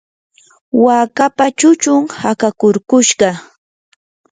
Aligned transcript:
wakapa 0.83 1.45
chuchun 1.57 2.01
hakakurkushqa. 2.21 3.29